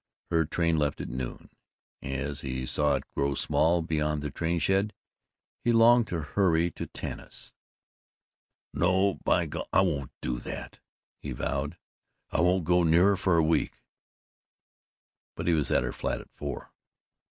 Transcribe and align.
Her 0.31 0.45
train 0.45 0.77
left 0.77 0.99
at 0.99 1.09
noon. 1.09 1.51
As 2.01 2.41
he 2.41 2.65
saw 2.65 2.95
it 2.95 3.03
grow 3.15 3.35
small 3.35 3.83
beyond 3.83 4.23
the 4.23 4.31
train 4.31 4.57
shed 4.57 4.95
he 5.63 5.71
longed 5.71 6.07
to 6.07 6.21
hurry 6.21 6.71
to 6.71 6.87
Tanis. 6.87 7.53
"No, 8.73 9.19
by 9.23 9.45
golly, 9.45 9.67
I 9.71 9.81
won't 9.81 10.11
do 10.19 10.39
that!" 10.39 10.79
he 11.19 11.33
vowed. 11.33 11.77
"I 12.31 12.41
won't 12.41 12.63
go 12.65 12.81
near 12.81 13.09
her 13.09 13.15
for 13.15 13.37
a 13.37 13.43
week!" 13.43 13.83
But 15.35 15.45
he 15.45 15.53
was 15.53 15.69
at 15.69 15.83
her 15.83 15.93
flat 15.93 16.19
at 16.19 16.31
four. 16.31 16.71